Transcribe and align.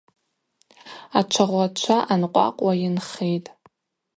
Ачвагъвачва 1.19 1.97
анкъвакъвуа 2.13 2.73
йынхитӏ. 2.81 3.49